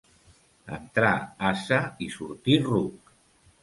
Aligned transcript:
Entrar 0.77 1.13
ase 1.51 1.81
i 2.07 2.11
sortir 2.19 2.61
ruc. 2.69 3.19